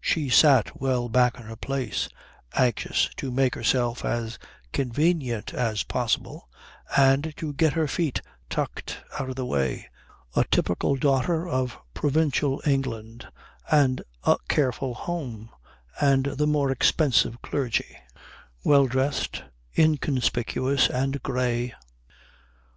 [0.00, 2.08] She sat well back in her place,
[2.54, 4.36] anxious to make herself as
[4.72, 6.48] convenient as possible
[6.96, 8.20] and to get her feet
[8.50, 9.88] tucked out of the way,
[10.34, 13.28] a typical daughter of provincial England
[13.70, 15.48] and a careful home
[16.00, 17.96] and the more expensive clergy,
[18.64, 19.44] well dressed,
[19.78, 21.72] inconspicuous, and grey.